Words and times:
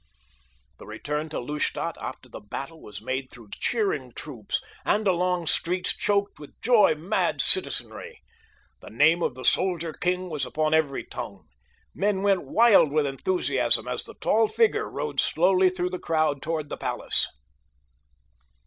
The 0.79 0.87
return 0.87 1.29
to 1.29 1.39
Lustadt 1.39 1.95
after 2.01 2.27
the 2.27 2.39
battle 2.39 2.81
was 2.81 3.03
made 3.03 3.29
through 3.29 3.49
cheering 3.53 4.11
troops 4.13 4.59
and 4.83 5.07
along 5.07 5.45
streets 5.45 5.95
choked 5.95 6.39
with 6.39 6.59
joy 6.59 6.95
mad 6.95 7.39
citizenry. 7.39 8.23
The 8.79 8.89
name 8.89 9.21
of 9.21 9.35
the 9.35 9.45
soldier 9.45 9.93
king 9.93 10.27
was 10.27 10.43
upon 10.43 10.73
every 10.73 11.03
tongue. 11.03 11.45
Men 11.93 12.23
went 12.23 12.47
wild 12.47 12.91
with 12.91 13.05
enthusiasm 13.05 13.87
as 13.87 14.03
the 14.03 14.15
tall 14.15 14.47
figure 14.47 14.89
rode 14.89 15.19
slowly 15.19 15.69
through 15.69 15.91
the 15.91 15.99
crowd 15.99 16.41
toward 16.41 16.69
the 16.69 16.77
palace. 16.77 17.27